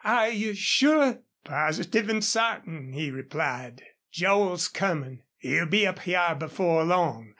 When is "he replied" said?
2.91-3.83